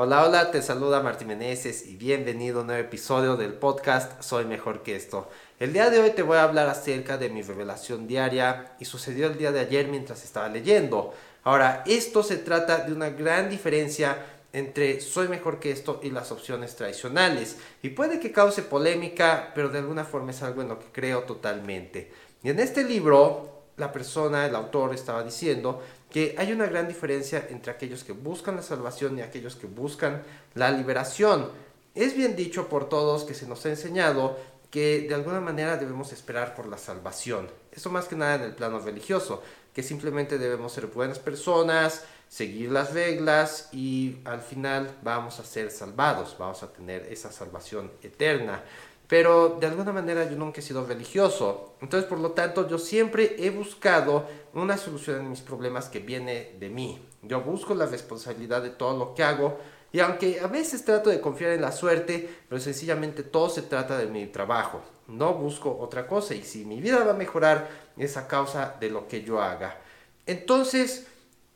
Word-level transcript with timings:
Hola, 0.00 0.24
hola, 0.24 0.52
te 0.52 0.62
saluda 0.62 1.02
Martín 1.02 1.26
Meneses 1.26 1.84
y 1.84 1.96
bienvenido 1.96 2.58
a 2.58 2.60
un 2.60 2.68
nuevo 2.68 2.80
episodio 2.80 3.34
del 3.36 3.54
podcast 3.54 4.22
Soy 4.22 4.44
Mejor 4.44 4.84
que 4.84 4.94
esto. 4.94 5.28
El 5.58 5.72
día 5.72 5.90
de 5.90 5.98
hoy 5.98 6.10
te 6.10 6.22
voy 6.22 6.36
a 6.36 6.44
hablar 6.44 6.68
acerca 6.68 7.18
de 7.18 7.30
mi 7.30 7.42
revelación 7.42 8.06
diaria 8.06 8.76
y 8.78 8.84
sucedió 8.84 9.26
el 9.26 9.36
día 9.36 9.50
de 9.50 9.58
ayer 9.58 9.88
mientras 9.88 10.22
estaba 10.22 10.48
leyendo. 10.48 11.14
Ahora, 11.42 11.82
esto 11.84 12.22
se 12.22 12.36
trata 12.36 12.84
de 12.84 12.92
una 12.92 13.10
gran 13.10 13.50
diferencia 13.50 14.24
entre 14.52 15.00
soy 15.00 15.26
mejor 15.26 15.58
que 15.58 15.72
esto 15.72 15.98
y 16.00 16.12
las 16.12 16.30
opciones 16.30 16.76
tradicionales. 16.76 17.56
Y 17.82 17.88
puede 17.88 18.20
que 18.20 18.30
cause 18.30 18.62
polémica, 18.62 19.50
pero 19.52 19.68
de 19.68 19.80
alguna 19.80 20.04
forma 20.04 20.30
es 20.30 20.44
algo 20.44 20.62
en 20.62 20.68
lo 20.68 20.78
que 20.78 20.92
creo 20.92 21.24
totalmente. 21.24 22.12
Y 22.44 22.50
en 22.50 22.60
este 22.60 22.84
libro, 22.84 23.57
la 23.78 23.92
persona, 23.92 24.46
el 24.46 24.54
autor, 24.54 24.94
estaba 24.94 25.22
diciendo 25.22 25.82
que 26.10 26.34
hay 26.38 26.52
una 26.52 26.66
gran 26.66 26.88
diferencia 26.88 27.46
entre 27.48 27.72
aquellos 27.72 28.04
que 28.04 28.12
buscan 28.12 28.56
la 28.56 28.62
salvación 28.62 29.18
y 29.18 29.22
aquellos 29.22 29.56
que 29.56 29.66
buscan 29.66 30.22
la 30.54 30.70
liberación. 30.70 31.50
Es 31.94 32.14
bien 32.16 32.36
dicho 32.36 32.68
por 32.68 32.88
todos 32.88 33.24
que 33.24 33.34
se 33.34 33.46
nos 33.46 33.64
ha 33.66 33.70
enseñado 33.70 34.36
que 34.70 35.06
de 35.08 35.14
alguna 35.14 35.40
manera 35.40 35.76
debemos 35.76 36.12
esperar 36.12 36.54
por 36.54 36.66
la 36.66 36.78
salvación. 36.78 37.48
Eso 37.72 37.90
más 37.90 38.06
que 38.06 38.16
nada 38.16 38.34
en 38.36 38.42
el 38.42 38.54
plano 38.54 38.78
religioso, 38.80 39.42
que 39.72 39.82
simplemente 39.82 40.38
debemos 40.38 40.72
ser 40.72 40.86
buenas 40.88 41.18
personas, 41.18 42.04
seguir 42.28 42.70
las 42.70 42.92
reglas 42.92 43.68
y 43.72 44.18
al 44.24 44.42
final 44.42 44.96
vamos 45.02 45.40
a 45.40 45.44
ser 45.44 45.70
salvados, 45.70 46.36
vamos 46.38 46.62
a 46.62 46.72
tener 46.72 47.06
esa 47.10 47.32
salvación 47.32 47.90
eterna. 48.02 48.62
Pero 49.08 49.56
de 49.58 49.66
alguna 49.66 49.90
manera 49.90 50.28
yo 50.28 50.36
nunca 50.36 50.60
he 50.60 50.62
sido 50.62 50.86
religioso. 50.86 51.72
Entonces, 51.80 52.08
por 52.08 52.18
lo 52.20 52.32
tanto, 52.32 52.68
yo 52.68 52.78
siempre 52.78 53.36
he 53.38 53.48
buscado 53.48 54.26
una 54.52 54.76
solución 54.76 55.20
a 55.20 55.22
mis 55.22 55.40
problemas 55.40 55.88
que 55.88 56.00
viene 56.00 56.56
de 56.60 56.68
mí. 56.68 57.02
Yo 57.22 57.40
busco 57.40 57.74
la 57.74 57.86
responsabilidad 57.86 58.62
de 58.62 58.70
todo 58.70 58.98
lo 58.98 59.14
que 59.14 59.24
hago. 59.24 59.58
Y 59.92 60.00
aunque 60.00 60.40
a 60.40 60.46
veces 60.46 60.84
trato 60.84 61.08
de 61.08 61.22
confiar 61.22 61.52
en 61.52 61.62
la 61.62 61.72
suerte, 61.72 62.28
pero 62.50 62.60
sencillamente 62.60 63.22
todo 63.22 63.48
se 63.48 63.62
trata 63.62 63.96
de 63.96 64.06
mi 64.06 64.26
trabajo. 64.26 64.82
No 65.06 65.32
busco 65.32 65.78
otra 65.80 66.06
cosa. 66.06 66.34
Y 66.34 66.42
si 66.42 66.66
mi 66.66 66.82
vida 66.82 67.02
va 67.02 67.12
a 67.12 67.14
mejorar, 67.14 67.66
es 67.96 68.18
a 68.18 68.28
causa 68.28 68.76
de 68.78 68.90
lo 68.90 69.08
que 69.08 69.22
yo 69.22 69.40
haga. 69.40 69.78
Entonces, 70.26 71.06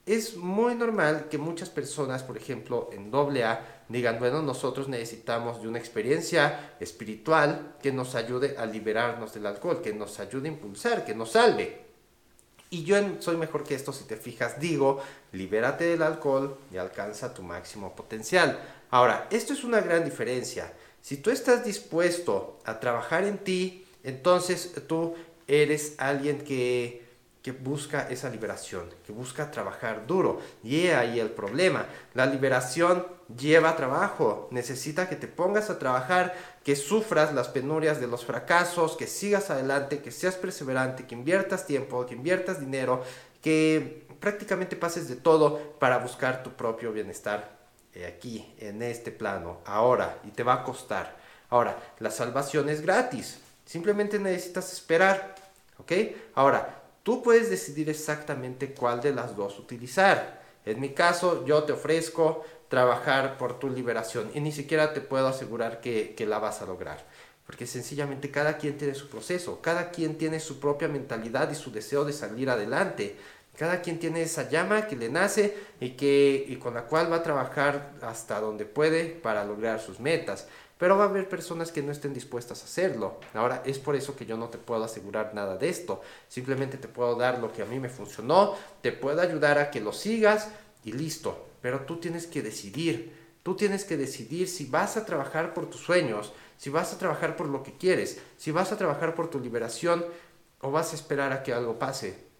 es 0.06 0.36
muy 0.36 0.74
normal 0.74 1.26
que 1.30 1.36
muchas 1.36 1.68
personas, 1.68 2.22
por 2.22 2.38
ejemplo, 2.38 2.88
en 2.92 3.14
AA, 3.14 3.81
digan, 3.92 4.18
bueno, 4.18 4.42
nosotros 4.42 4.88
necesitamos 4.88 5.62
de 5.62 5.68
una 5.68 5.78
experiencia 5.78 6.74
espiritual 6.80 7.76
que 7.82 7.92
nos 7.92 8.14
ayude 8.14 8.56
a 8.58 8.66
liberarnos 8.66 9.34
del 9.34 9.46
alcohol, 9.46 9.80
que 9.82 9.92
nos 9.92 10.18
ayude 10.20 10.48
a 10.48 10.52
impulsar, 10.52 11.04
que 11.04 11.14
nos 11.14 11.32
salve. 11.32 11.82
Y 12.70 12.84
yo 12.84 12.96
soy 13.20 13.36
mejor 13.36 13.64
que 13.64 13.74
esto, 13.74 13.92
si 13.92 14.04
te 14.04 14.16
fijas, 14.16 14.58
digo, 14.58 15.02
libérate 15.32 15.84
del 15.84 16.02
alcohol 16.02 16.56
y 16.72 16.78
alcanza 16.78 17.34
tu 17.34 17.42
máximo 17.42 17.94
potencial. 17.94 18.58
Ahora, 18.90 19.28
esto 19.30 19.52
es 19.52 19.62
una 19.62 19.80
gran 19.80 20.04
diferencia. 20.04 20.72
Si 21.02 21.18
tú 21.18 21.30
estás 21.30 21.64
dispuesto 21.64 22.60
a 22.64 22.80
trabajar 22.80 23.24
en 23.24 23.38
ti, 23.38 23.86
entonces 24.04 24.72
tú 24.86 25.14
eres 25.46 25.96
alguien 25.98 26.38
que 26.42 27.04
que 27.42 27.50
busca 27.50 28.08
esa 28.08 28.30
liberación, 28.30 28.88
que 29.04 29.12
busca 29.12 29.50
trabajar 29.50 30.06
duro. 30.06 30.40
Y 30.62 30.86
ahí 30.88 31.18
el 31.18 31.30
problema. 31.30 31.86
La 32.14 32.24
liberación 32.24 33.04
lleva 33.36 33.74
trabajo, 33.74 34.48
necesita 34.52 35.08
que 35.08 35.16
te 35.16 35.26
pongas 35.26 35.68
a 35.68 35.78
trabajar, 35.78 36.34
que 36.62 36.76
sufras 36.76 37.34
las 37.34 37.48
penurias 37.48 38.00
de 38.00 38.06
los 38.06 38.24
fracasos, 38.24 38.96
que 38.96 39.08
sigas 39.08 39.50
adelante, 39.50 40.00
que 40.00 40.12
seas 40.12 40.36
perseverante, 40.36 41.06
que 41.06 41.16
inviertas 41.16 41.66
tiempo, 41.66 42.06
que 42.06 42.14
inviertas 42.14 42.60
dinero, 42.60 43.02
que 43.42 44.06
prácticamente 44.20 44.76
pases 44.76 45.08
de 45.08 45.16
todo 45.16 45.74
para 45.80 45.98
buscar 45.98 46.44
tu 46.44 46.52
propio 46.52 46.92
bienestar 46.92 47.58
eh, 47.92 48.06
aquí, 48.06 48.54
en 48.58 48.82
este 48.82 49.10
plano, 49.10 49.58
ahora, 49.66 50.18
y 50.24 50.30
te 50.30 50.44
va 50.44 50.54
a 50.54 50.62
costar. 50.62 51.16
Ahora, 51.50 51.76
la 51.98 52.10
salvación 52.10 52.68
es 52.68 52.80
gratis, 52.80 53.40
simplemente 53.66 54.18
necesitas 54.20 54.72
esperar, 54.72 55.34
¿ok? 55.78 55.92
Ahora, 56.34 56.81
Tú 57.02 57.22
puedes 57.22 57.50
decidir 57.50 57.90
exactamente 57.90 58.74
cuál 58.74 59.00
de 59.00 59.12
las 59.12 59.34
dos 59.36 59.58
utilizar. 59.58 60.40
En 60.64 60.80
mi 60.80 60.90
caso, 60.90 61.44
yo 61.44 61.64
te 61.64 61.72
ofrezco 61.72 62.44
trabajar 62.68 63.36
por 63.36 63.58
tu 63.58 63.68
liberación 63.68 64.30
y 64.34 64.40
ni 64.40 64.52
siquiera 64.52 64.92
te 64.92 65.00
puedo 65.00 65.26
asegurar 65.26 65.80
que, 65.80 66.14
la 66.26 66.38
vas 66.38 66.62
a 66.62 66.66
lograr. 66.66 67.04
Porque 67.44 67.66
sencillamente 67.66 68.30
cada 68.30 68.56
quien 68.56 68.78
tiene 68.78 68.94
su 68.94 69.08
proceso, 69.08 69.60
cada 69.60 69.90
quien 69.90 70.16
tiene 70.16 70.38
su 70.38 70.60
propia 70.60 70.86
mentalidad 70.86 71.50
y 71.50 71.56
su 71.56 71.72
deseo 71.72 72.04
de 72.04 72.12
salir 72.12 72.48
adelante. 72.48 73.16
Cada 73.58 73.82
quien 73.82 73.98
tiene 73.98 74.22
esa 74.22 74.48
llama 74.48 74.86
que 74.86 74.96
le 74.96 75.10
nace 75.10 75.54
y, 75.80 75.90
que, 75.90 76.46
y 76.48 76.56
con 76.56 76.72
la 76.72 76.84
cual 76.84 77.12
va 77.12 77.16
a 77.16 77.22
trabajar 77.22 77.92
hasta 78.00 78.40
donde 78.40 78.64
puede 78.64 79.06
para 79.06 79.44
lograr 79.44 79.80
sus 79.80 80.00
metas 80.00 80.46
pero 80.78 80.96
va 80.96 81.04
a 81.04 81.08
haber 81.08 81.28
personas 81.28 81.70
que 81.70 81.82
no 81.82 81.92
estén 81.92 82.12
dispuestas 82.12 82.62
a 82.62 82.64
hacerlo. 82.64 83.20
Ahora, 83.34 83.62
es 83.64 83.78
por 83.78 83.94
eso 83.94 84.16
que 84.16 84.26
yo 84.26 84.36
no 84.36 84.48
te 84.48 84.58
puedo 84.58 84.82
asegurar 84.84 85.34
nada 85.34 85.56
de 85.56 85.68
esto. 85.68 86.00
Simplemente 86.28 86.78
te 86.78 86.88
puedo 86.88 87.14
dar 87.14 87.38
lo 87.38 87.52
que 87.52 87.62
a 87.62 87.66
mí 87.66 87.78
me 87.78 87.88
funcionó, 87.88 88.56
te 88.80 88.92
puedo 88.92 89.20
ayudar 89.20 89.58
a 89.58 89.70
que 89.70 89.80
lo 89.80 89.92
sigas 89.92 90.48
y 90.84 90.92
listo. 90.92 91.46
Pero 91.60 91.80
tú 91.80 91.98
tienes 91.98 92.26
que 92.26 92.42
decidir. 92.42 93.20
Tú 93.42 93.56
tienes 93.56 93.84
que 93.84 93.96
decidir 93.96 94.48
si 94.48 94.66
vas 94.66 94.96
a 94.96 95.04
trabajar 95.04 95.52
por 95.54 95.68
tus 95.68 95.80
sueños, 95.80 96.32
si 96.56 96.70
vas 96.70 96.92
a 96.92 96.98
trabajar 96.98 97.36
por 97.36 97.48
lo 97.48 97.62
que 97.62 97.76
quieres, 97.76 98.20
si 98.36 98.52
vas 98.52 98.70
a 98.70 98.78
trabajar 98.78 99.14
por 99.16 99.28
tu 99.30 99.40
liberación 99.40 100.04
o 100.60 100.70
vas 100.70 100.92
a 100.92 100.96
esperar 100.96 101.32
a 101.32 101.42
que 101.42 101.52
algo 101.52 101.78
pase. 101.78 102.31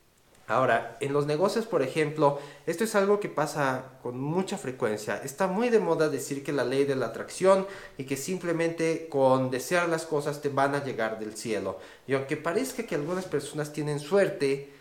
Ahora, 0.49 0.97
en 1.01 1.13
los 1.13 1.27
negocios, 1.27 1.67
por 1.67 1.83
ejemplo, 1.83 2.39
esto 2.67 2.85
es 2.85 2.95
algo 2.95 3.21
que 3.21 3.29
pasa 3.29 3.99
con 4.03 4.21
mucha 4.21 4.59
frecuencia. 4.59 5.17
Está 5.23 5.47
muy 5.47 5.71
de 5.71 5.79
moda 5.79 6.09
decir 6.09 6.43
que 6.43 6.53
la 6.53 6.65
ley 6.65 6.85
de 6.85 6.97
la 6.97 7.07
atracción 7.07 7.67
y 7.97 8.05
que 8.05 8.17
simplemente 8.17 9.09
con 9.09 9.51
desear 9.51 9.89
las 9.89 10.05
cosas 10.05 10.43
te 10.43 10.49
van 10.49 10.75
a 10.75 10.85
llegar 10.85 11.19
del 11.19 11.37
cielo. 11.37 11.79
Y 12.07 12.15
aunque 12.15 12.37
parezca 12.37 12.85
que 12.85 12.97
algunas 12.97 13.25
personas 13.25 13.73
tienen 13.73 14.01
suerte, 14.01 14.73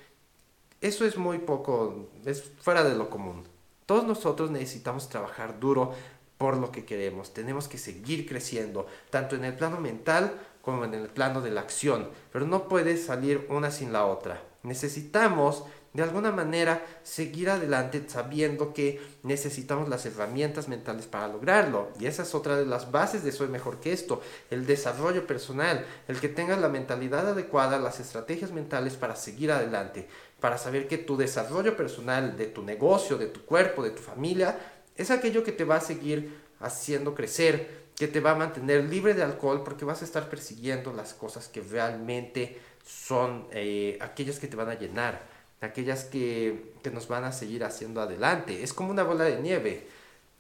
eso 0.82 1.06
es 1.06 1.16
muy 1.16 1.38
poco, 1.38 2.10
es 2.26 2.44
fuera 2.60 2.84
de 2.84 2.96
lo 2.96 3.10
común. 3.10 3.44
Todos 3.86 4.04
nosotros 4.06 4.50
necesitamos 4.50 5.10
trabajar 5.10 5.60
duro 5.60 5.94
por 6.38 6.58
lo 6.58 6.72
que 6.72 6.86
queremos. 6.86 7.34
Tenemos 7.34 7.68
que 7.68 7.78
seguir 7.78 8.28
creciendo, 8.28 8.88
tanto 9.12 9.36
en 9.36 9.46
el 9.46 9.56
plano 9.56 9.80
mental 9.80 10.40
como 10.64 10.86
en 10.86 10.96
el 10.96 11.08
plano 11.08 11.42
de 11.42 11.52
la 11.52 11.62
acción. 11.62 12.10
Pero 12.34 12.48
no 12.48 12.68
puede 12.68 12.98
salir 12.98 13.46
una 13.50 13.70
sin 13.70 13.94
la 13.94 14.06
otra. 14.06 14.42
Necesitamos 14.64 15.64
de 15.94 16.04
alguna 16.04 16.32
manera 16.32 16.86
seguir 17.04 17.50
adelante 17.50 18.04
sabiendo 18.08 18.74
que 18.74 19.02
necesitamos 19.24 19.90
las 19.90 20.06
herramientas 20.06 20.68
mentales 20.70 21.06
para 21.06 21.28
lograrlo. 21.28 21.90
Y 22.00 22.06
esa 22.06 22.24
es 22.24 22.34
otra 22.34 22.56
de 22.56 22.66
las 22.66 22.92
bases 22.92 23.24
de 23.24 23.32
Soy 23.32 23.50
Mejor 23.50 23.80
que 23.80 23.92
esto, 23.92 24.22
el 24.50 24.66
desarrollo 24.66 25.28
personal, 25.28 25.86
el 26.08 26.20
que 26.20 26.30
tengas 26.30 26.60
la 26.60 26.70
mentalidad 26.70 27.28
adecuada, 27.28 27.78
las 27.78 28.00
estrategias 28.00 28.52
mentales 28.52 28.94
para 28.94 29.16
seguir 29.16 29.52
adelante, 29.52 30.08
para 30.40 30.58
saber 30.58 30.88
que 30.88 30.98
tu 30.98 31.18
desarrollo 31.18 31.76
personal 31.76 32.38
de 32.38 32.48
tu 32.48 32.64
negocio, 32.64 33.18
de 33.18 33.28
tu 33.28 33.42
cuerpo, 33.42 33.84
de 33.84 33.92
tu 33.92 34.02
familia, 34.02 34.58
es 34.96 35.12
aquello 35.12 35.44
que 35.44 35.52
te 35.52 35.66
va 35.66 35.78
a 35.78 35.82
seguir 35.82 36.40
haciendo 36.60 37.16
crecer, 37.16 37.82
que 37.96 38.08
te 38.08 38.20
va 38.20 38.32
a 38.32 38.36
mantener 38.36 38.86
libre 38.86 39.14
de 39.14 39.24
alcohol 39.24 39.64
porque 39.64 39.86
vas 39.86 40.02
a 40.02 40.06
estar 40.06 40.30
persiguiendo 40.30 40.94
las 40.94 41.14
cosas 41.14 41.48
que 41.48 41.62
realmente 41.62 42.60
son 42.86 43.48
eh, 43.52 43.98
aquellas 44.02 44.40
que 44.40 44.48
te 44.48 44.56
van 44.56 44.70
a 44.70 44.76
llenar, 44.76 45.22
aquellas 45.62 46.06
que, 46.06 46.74
que 46.84 46.90
nos 46.90 47.08
van 47.08 47.24
a 47.24 47.32
seguir 47.32 47.64
haciendo 47.64 48.02
adelante. 48.02 48.64
Es 48.64 48.74
como 48.74 48.92
una 48.92 49.04
bola 49.04 49.26
de 49.26 49.40
nieve, 49.40 49.88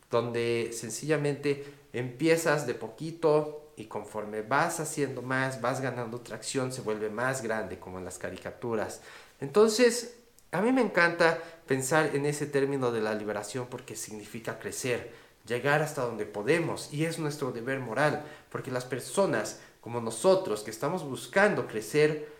donde 0.10 0.72
sencillamente 0.74 1.64
empiezas 1.94 2.66
de 2.68 2.74
poquito 2.74 3.74
y 3.78 3.86
conforme 3.86 4.42
vas 4.42 4.80
haciendo 4.80 5.22
más, 5.22 5.62
vas 5.62 5.82
ganando 5.82 6.22
tracción, 6.22 6.72
se 6.72 6.82
vuelve 6.82 7.10
más 7.10 7.42
grande, 7.42 7.80
como 7.80 8.00
en 8.00 8.06
las 8.06 8.18
caricaturas. 8.18 9.02
Entonces, 9.40 10.16
a 10.52 10.62
mí 10.62 10.72
me 10.72 10.82
encanta 10.82 11.40
pensar 11.66 12.16
en 12.16 12.26
ese 12.26 12.46
término 12.46 12.92
de 12.92 13.02
la 13.02 13.16
liberación 13.16 13.68
porque 13.70 13.96
significa 13.96 14.60
crecer, 14.60 15.12
llegar 15.46 15.82
hasta 15.82 16.04
donde 16.04 16.26
podemos 16.26 16.94
y 16.94 17.06
es 17.06 17.20
nuestro 17.20 17.52
deber 17.52 17.80
moral, 17.80 18.24
porque 18.50 18.72
las 18.72 18.86
personas 18.86 19.60
como 19.82 20.00
nosotros 20.00 20.62
que 20.62 20.72
estamos 20.72 21.04
buscando 21.04 21.68
crecer, 21.68 22.32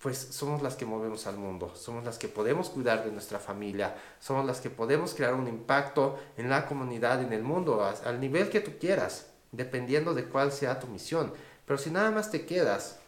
pues 0.00 0.18
somos 0.18 0.62
las 0.62 0.76
que 0.76 0.84
movemos 0.84 1.26
al 1.26 1.38
mundo, 1.38 1.74
somos 1.74 2.04
las 2.04 2.18
que 2.18 2.28
podemos 2.28 2.68
cuidar 2.68 3.04
de 3.04 3.10
nuestra 3.10 3.38
familia, 3.40 3.96
somos 4.20 4.44
las 4.46 4.60
que 4.60 4.70
podemos 4.70 5.14
crear 5.14 5.34
un 5.34 5.48
impacto 5.48 6.18
en 6.36 6.50
la 6.50 6.66
comunidad, 6.66 7.22
en 7.22 7.32
el 7.32 7.42
mundo, 7.42 7.82
al 7.82 8.20
nivel 8.20 8.50
que 8.50 8.60
tú 8.60 8.72
quieras, 8.78 9.26
dependiendo 9.50 10.14
de 10.14 10.26
cuál 10.26 10.52
sea 10.52 10.78
tu 10.78 10.86
misión. 10.86 11.32
Pero 11.66 11.78
si 11.78 11.90
nada 11.90 12.10
más 12.10 12.30
te 12.30 12.44
quedas 12.44 12.98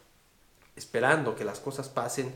esperando 0.75 1.37
que 1.37 1.45
las 1.45 1.61
cosas 1.61 1.91
pasen, 1.91 2.35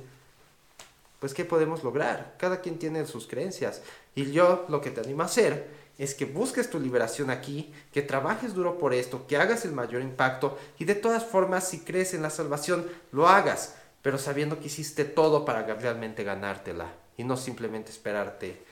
pues 1.19 1.33
¿qué 1.33 1.47
podemos 1.47 1.83
lograr? 1.83 2.35
Cada 2.39 2.61
quien 2.61 2.79
tiene 2.79 3.07
sus 3.07 3.27
creencias. 3.27 3.81
Y 4.15 4.31
yo 4.31 4.67
lo 4.69 4.83
que 4.83 4.91
te 4.91 5.01
animo 5.01 5.23
a 5.23 5.27
hacer 5.27 5.84
es 5.99 6.15
que 6.15 6.25
busques 6.25 6.71
tu 6.71 6.81
liberación 6.81 7.31
aquí, 7.31 7.73
que 7.93 8.03
trabajes 8.03 8.55
duro 8.55 8.79
por 8.79 8.95
esto, 8.95 9.27
que 9.27 9.37
hagas 9.37 9.65
el 9.65 9.73
mayor 9.73 10.03
impacto 10.03 10.59
y 10.79 10.85
de 10.85 10.95
todas 10.95 11.25
formas 11.25 11.69
si 11.69 11.81
crees 11.81 12.15
en 12.15 12.23
la 12.23 12.31
salvación, 12.31 12.87
lo 13.13 13.29
hagas 13.29 13.75
pero 14.05 14.19
sabiendo 14.19 14.61
que 14.61 14.67
hiciste 14.67 15.07
todo 15.07 15.47
para 15.47 15.63
realmente 15.63 16.25
ganártela 16.25 16.93
y 17.17 17.25
no 17.25 17.39
simplemente 17.39 17.91
esperarte 17.91 18.63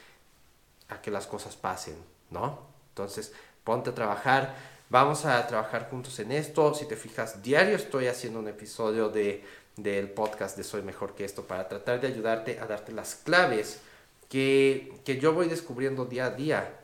a 0.91 1.01
que 1.01 1.11
las 1.11 1.27
cosas 1.27 1.57
pasen, 1.57 1.97
¿no? 2.29 2.59
Entonces, 2.91 3.33
ponte 3.65 3.89
a 3.89 3.95
trabajar, 3.95 4.55
vamos 4.91 5.25
a 5.25 5.47
trabajar 5.47 5.89
juntos 5.89 6.19
en 6.19 6.33
esto. 6.33 6.75
Si 6.75 6.85
te 6.85 6.97
fijas, 6.97 7.43
diario 7.43 7.77
estoy 7.77 8.09
haciendo 8.09 8.41
un 8.41 8.49
episodio 8.49 9.09
de, 9.09 9.43
del 9.75 10.11
podcast 10.11 10.55
de 10.55 10.65
Soy 10.65 10.83
Mejor 10.83 11.15
que 11.15 11.25
esto 11.25 11.45
para 11.45 11.67
tratar 11.67 12.03
de 12.03 12.09
ayudarte 12.09 12.61
a 12.61 12.67
darte 12.67 12.93
las 12.93 13.15
claves 13.15 13.81
que, 14.29 15.01
que 15.03 15.19
yo 15.19 15.33
voy 15.33 15.49
descubriendo 15.49 16.05
día 16.05 16.27
a 16.27 16.31
día. 16.33 16.79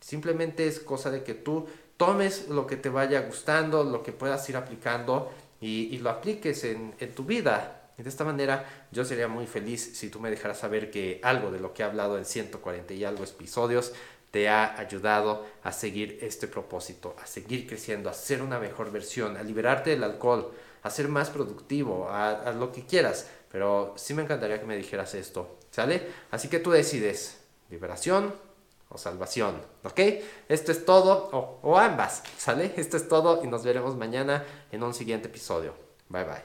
Simplemente 0.00 0.66
es 0.66 0.80
cosa 0.80 1.10
de 1.10 1.22
que 1.22 1.34
tú 1.34 1.66
tomes 1.96 2.48
lo 2.48 2.66
que 2.66 2.76
te 2.76 2.88
vaya 2.88 3.20
gustando, 3.20 3.84
lo 3.84 4.02
que 4.02 4.12
puedas 4.12 4.48
ir 4.48 4.56
aplicando 4.56 5.30
y, 5.60 5.94
y 5.94 5.98
lo 5.98 6.10
apliques 6.10 6.64
en, 6.64 6.94
en 6.98 7.14
tu 7.14 7.24
vida. 7.24 7.92
De 7.98 8.08
esta 8.08 8.24
manera 8.24 8.86
yo 8.90 9.04
sería 9.04 9.28
muy 9.28 9.46
feliz 9.46 9.98
si 9.98 10.08
tú 10.08 10.20
me 10.20 10.30
dejaras 10.30 10.58
saber 10.58 10.90
que 10.90 11.20
algo 11.22 11.50
de 11.50 11.60
lo 11.60 11.74
que 11.74 11.82
he 11.82 11.84
hablado 11.84 12.16
en 12.16 12.24
140 12.24 12.94
y 12.94 13.04
algo 13.04 13.24
episodios 13.24 13.92
te 14.30 14.48
ha 14.48 14.78
ayudado 14.78 15.44
a 15.62 15.72
seguir 15.72 16.18
este 16.22 16.48
propósito, 16.48 17.14
a 17.22 17.26
seguir 17.26 17.66
creciendo, 17.66 18.08
a 18.08 18.14
ser 18.14 18.40
una 18.40 18.58
mejor 18.58 18.90
versión, 18.90 19.36
a 19.36 19.42
liberarte 19.42 19.90
del 19.90 20.04
alcohol, 20.04 20.52
a 20.82 20.88
ser 20.88 21.08
más 21.08 21.28
productivo, 21.28 22.08
a, 22.08 22.30
a 22.30 22.52
lo 22.52 22.72
que 22.72 22.86
quieras. 22.86 23.28
Pero 23.52 23.92
sí 23.96 24.14
me 24.14 24.22
encantaría 24.22 24.60
que 24.60 24.66
me 24.66 24.76
dijeras 24.76 25.14
esto, 25.14 25.58
¿sale? 25.70 26.06
Así 26.30 26.48
que 26.48 26.60
tú 26.60 26.70
decides, 26.70 27.40
liberación 27.68 28.32
o 28.90 28.98
salvación, 28.98 29.54
¿ok? 29.84 30.00
Esto 30.48 30.72
es 30.72 30.84
todo, 30.84 31.30
o, 31.32 31.60
o 31.62 31.78
ambas, 31.78 32.22
¿sale? 32.36 32.74
Esto 32.76 32.96
es 32.96 33.08
todo 33.08 33.42
y 33.42 33.46
nos 33.46 33.64
veremos 33.64 33.96
mañana 33.96 34.44
en 34.70 34.82
un 34.82 34.92
siguiente 34.92 35.28
episodio. 35.28 35.74
Bye 36.08 36.24
bye. 36.24 36.42